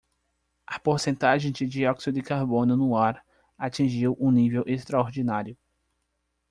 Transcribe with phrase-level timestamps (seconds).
[0.65, 3.23] A porcentagem de dióxido de carbono no ar
[3.59, 5.55] atingiu um nível extraordinário.